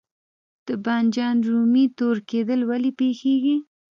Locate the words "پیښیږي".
2.99-3.57